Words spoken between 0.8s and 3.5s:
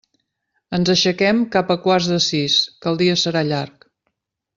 aixequem cap a quarts de sis, que el dia serà